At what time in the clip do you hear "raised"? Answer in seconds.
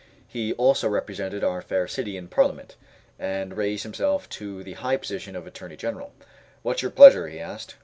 3.55-3.83